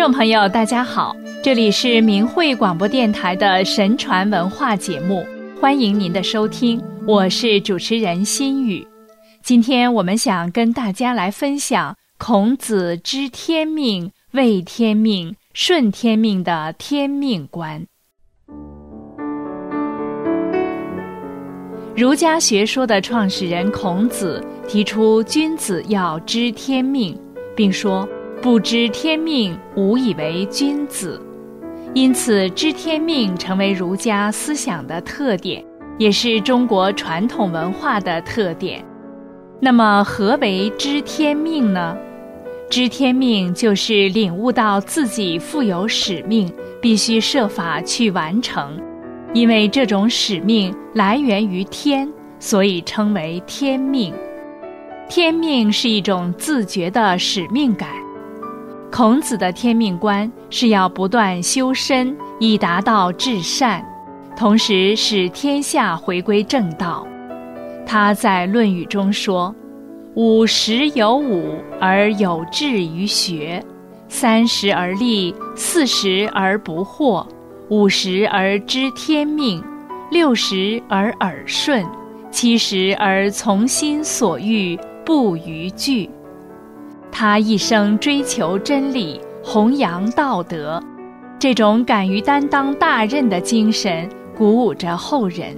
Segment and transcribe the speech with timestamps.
[0.00, 5.26] 众朋友，大家好，这里是明慧广播电台的神传文化节目，
[5.60, 8.82] 欢迎您的收听，我是主持人心雨。
[9.42, 17.86] 今天我们想跟大家来分享孔子知天命、畏天命、顺天命的天命观。
[21.94, 27.14] 儒家学说的创始人孔子提出，君子要知天命，
[27.54, 28.08] 并说。
[28.42, 31.20] 不知天命，无以为君子。
[31.92, 35.62] 因此，知天命成为儒家思想的特点，
[35.98, 38.82] 也是中国传统文化的特点。
[39.60, 41.94] 那么，何为知天命呢？
[42.70, 48.80] 知天命就是领悟到自己负有使命，必须设法去完成。
[49.34, 54.14] 因为这种使命来源于天，所以称为天命。
[55.10, 57.90] 天命是一种自觉的使命感。
[58.92, 63.82] 孔子的天命观是要不断修身，以达到至善，
[64.36, 67.06] 同时使天下回归正道。
[67.86, 69.54] 他在《论语》中说
[70.14, 73.64] ：“五十有五而有志于学，
[74.08, 77.24] 三十而立，四十而不惑，
[77.68, 79.62] 五十而知天命，
[80.10, 81.86] 六十而耳顺，
[82.30, 86.10] 七十而从心所欲，不逾矩。”
[87.12, 90.82] 他一生追求真理，弘扬道德，
[91.38, 95.56] 这种敢于担当大任的精神鼓舞着后人。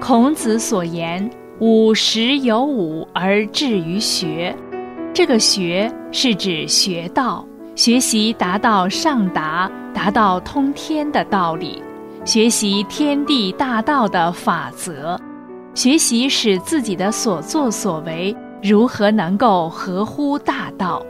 [0.00, 1.30] 孔子所言
[1.60, 4.54] “五十有五而志于学”，
[5.14, 11.80] 这个“学”是指学道，学习达到上达、达到通天的道理，
[12.24, 15.16] 学习天地大道的法则，
[15.74, 18.34] 学习使自己的所作所为。
[18.62, 21.04] 如何能够合乎大道？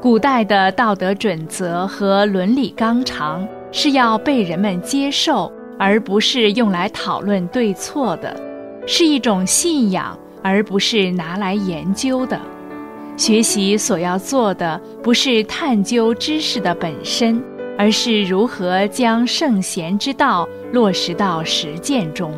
[0.00, 8.34] 古代的道德准则和伦理纲常是要被人们接受，而不是用来讨论对错的；
[8.88, 12.40] 是一种信仰，而不是拿来研究的。
[13.16, 17.40] 学习所要做的，不是探究知识的本身，
[17.78, 22.32] 而是如何将圣贤之道落实到实践中。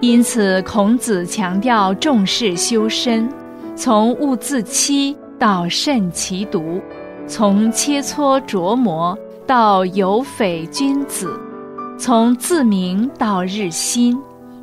[0.00, 3.28] 因此，孔子强调重视修身，
[3.74, 6.80] 从勿自欺到慎其独，
[7.26, 11.28] 从切磋琢磨到有匪君子，
[11.98, 14.16] 从自明到日新，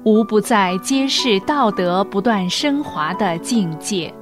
[0.05, 4.13] 无不在揭示道德不断升华的境界。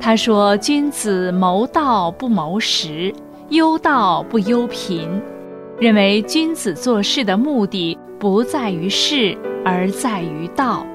[0.00, 3.14] 他说：“君子谋道不谋食，
[3.50, 5.20] 忧道不忧贫。”
[5.78, 9.36] 认为君子做事的目的不在于事。
[9.64, 10.86] 而在于道，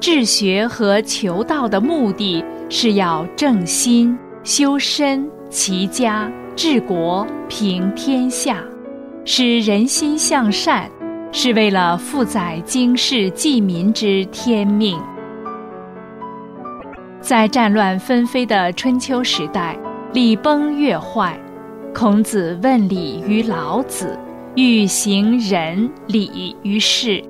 [0.00, 8.60] 治学和求道的目的是要正心、修身、齐家、治国、平天下，
[9.24, 10.90] 使人心向善，
[11.30, 15.00] 是为了负载经世济民之天命。
[17.20, 19.76] 在战乱纷飞的春秋时代，
[20.12, 21.38] 礼崩乐坏，
[21.94, 24.16] 孔子问礼于老子，
[24.60, 27.22] 欲行仁礼于世。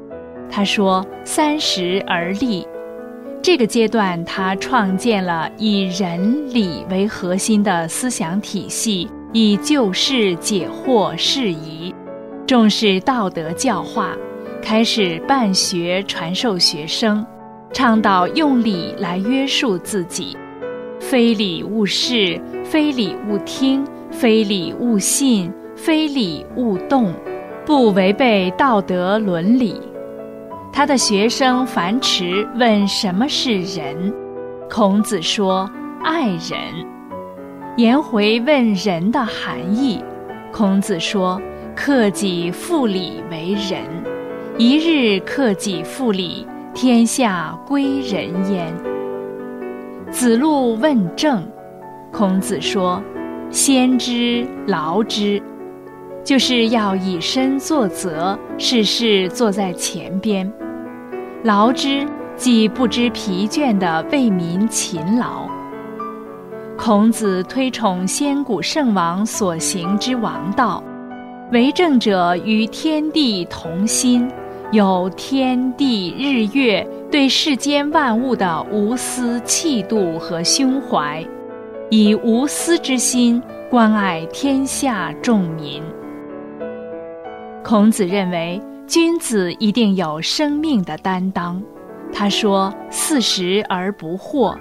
[0.51, 2.67] 他说：“三十而立，
[3.43, 11.95] 这个阶段，他创建了以仁礼为核心的思想体系，以救世解惑事宜，
[12.47, 14.17] 重视道德教化，
[14.63, 17.27] 开始办学传授学生，
[17.75, 20.35] 倡导用礼来约束自己，
[20.99, 27.15] 非礼勿视，非礼勿听，非礼勿信，非礼勿动，
[27.65, 29.81] 不违背道德伦理。”
[30.73, 34.13] 他的学生樊迟问：“什么是仁？”
[34.69, 35.71] 孔子说
[36.05, 36.59] ：“爱人。”
[37.79, 40.03] 颜回问仁的含义，
[40.53, 41.41] 孔子说
[41.75, 43.81] ：“克己复礼为仁。
[44.59, 48.67] 一日克己复礼，天下归仁焉。”
[50.11, 51.47] 子路问政，
[52.13, 53.03] 孔子说
[53.51, 55.41] ：“先知劳之。”
[56.29, 60.53] 就是要以身作则，事事坐在前边，
[61.43, 65.49] 劳之即不知疲倦的为民勤劳。
[66.77, 70.85] 孔子推崇先古圣王所行之王道，
[71.51, 74.31] 为政者与天地同心，
[74.71, 81.27] 有天地日月对世间万物的无私气度和胸怀，
[81.89, 85.83] 以无私之心关爱天下众民。
[87.69, 91.63] 孔子认为，君子一定有生命的担当。
[92.11, 94.59] 他说：“四十而不惑。”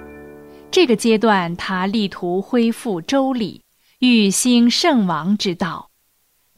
[0.70, 3.62] 这个阶段，他力图恢复周礼，
[4.00, 5.88] 欲兴圣王之道。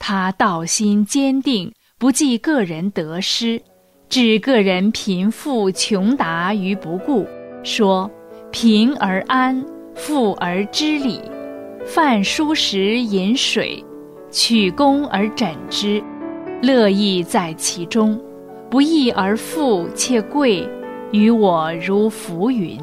[0.00, 3.62] 他道心坚定，不计个人得失，
[4.08, 7.25] 置个人贫富穷达于不顾。
[7.62, 8.11] 说：
[8.50, 9.64] 贫而安，
[9.94, 11.20] 富而知礼，
[11.87, 13.85] 饭疏食饮水，
[14.32, 16.02] 取功而枕之，
[16.62, 18.21] 乐亦在其中。
[18.71, 20.69] 不义而富且贵，
[21.11, 22.79] 于我如浮云。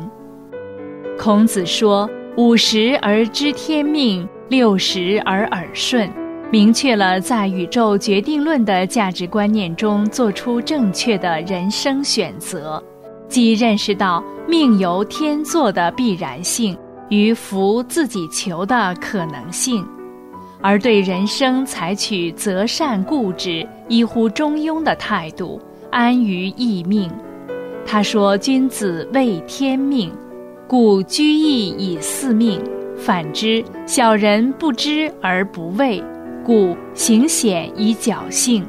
[1.18, 6.10] 孔子说：“五十而知天命，六十而耳顺。”
[6.52, 12.82] 明确了在宇宙决定论的价值观念中做出正确的人生选择，
[13.28, 16.78] 即认识到命由天作的必然性
[17.10, 19.86] 与福自己求的可能性，
[20.62, 25.62] 而对人生采取择善固执、一乎中庸的态度。
[25.90, 27.10] 安于易命，
[27.86, 30.12] 他说：“君子畏天命，
[30.68, 32.60] 故居易以四命；
[32.98, 36.04] 反之，小人不知而不畏，
[36.44, 38.66] 故行险以侥幸。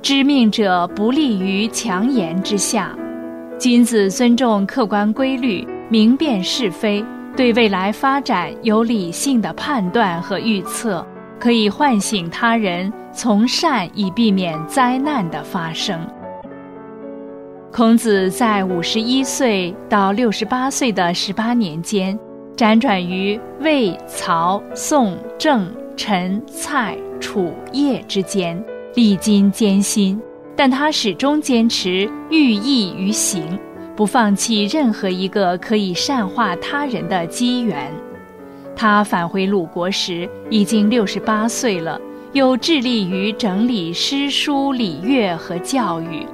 [0.00, 2.96] 知命者不立于强言之下。
[3.58, 7.04] 君子尊重客观规律，明辨是非，
[7.40, 11.06] 对未来发展有理性的判断和预测，
[11.38, 15.98] 可以唤醒他人从善，以避免灾难的发生。”
[17.72, 22.18] 孔子在五十一岁到六十八岁的十八年间，
[22.58, 28.62] 辗转于魏、曹、宋、郑、陈、蔡、楚、叶之间，
[28.94, 30.20] 历经艰辛，
[30.54, 33.58] 但他始终坚持寓意于行，
[33.96, 37.92] 不放弃任何一个可以善化他人的机缘。
[38.74, 42.00] 他返回鲁国时已经六十八岁了，
[42.32, 46.26] 又致力于整理诗书礼乐和教育。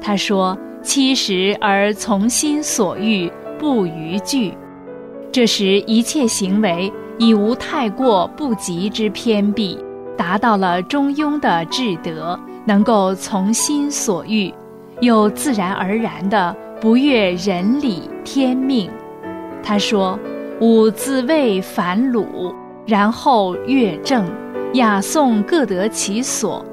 [0.00, 0.56] 他说。
[0.82, 4.54] 七十而从心所欲，不逾矩。
[5.30, 9.78] 这时一切行为已无太过不及之偏僻，
[10.16, 14.50] 达到了中庸的至德，能够从心所欲，
[15.02, 18.90] 又自然而然的不越人理天命。
[19.62, 20.18] 他说
[20.60, 22.54] ：“吾自谓反鲁，
[22.86, 24.24] 然后乐正，
[24.72, 26.64] 雅颂各得其所，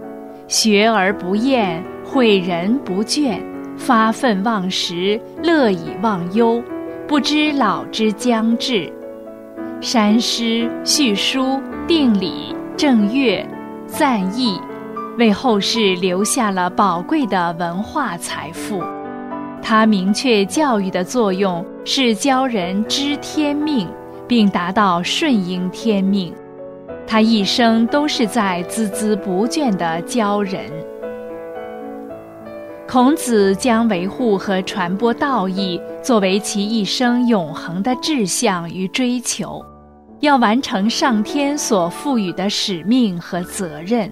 [0.47, 3.39] 学而不厌，诲人不倦。”
[3.77, 6.63] 发愤忘食，乐以忘忧，
[7.07, 8.91] 不知老之将至。
[9.81, 13.45] 山诗、序书、定理、正乐、
[13.85, 14.59] 赞义，
[15.19, 18.81] 为后世留下了宝贵的文化财富。
[19.61, 23.87] 他明确教育的作用是教人知天命，
[24.27, 26.33] 并达到顺应天命。
[27.05, 30.61] 他一生都是在孜孜不倦地教人。
[32.87, 39.61] 孔子将维护和传播道义作为其一生永恒的志向与追求，
[40.21, 44.09] 要完成上天所赋予的使命和责任，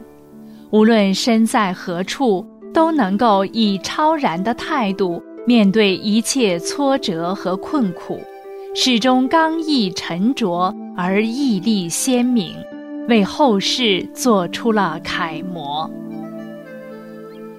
[0.72, 8.20] 无论身在何处，都能够以超然的态度面对一切挫折和困苦，
[8.74, 12.56] 始终刚毅沉着而毅力鲜明，
[13.08, 15.90] 为后世做出了楷模。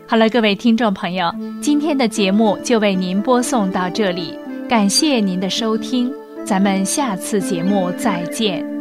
[0.08, 4.36] 好了，各位听众朋友，今天的节目就为您播送到这里，
[4.68, 6.12] 感谢您的收听，
[6.44, 8.75] 咱们下次节目再见。